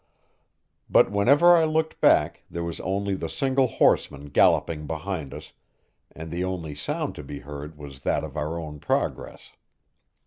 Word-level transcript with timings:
But 0.89 1.11
whenever 1.11 1.55
I 1.55 1.63
looked 1.63 2.01
back 2.01 2.41
there 2.49 2.63
was 2.63 2.79
only 2.79 3.13
the 3.13 3.29
single 3.29 3.67
horseman 3.67 4.29
galloping 4.29 4.87
behind 4.87 5.31
us, 5.31 5.53
and 6.11 6.31
the 6.31 6.43
only 6.43 6.73
sound 6.73 7.13
to 7.13 7.23
be 7.23 7.41
heard 7.41 7.77
was 7.77 7.99
that 7.99 8.23
of 8.23 8.35
our 8.35 8.59
own 8.59 8.79
progress. 8.79 9.51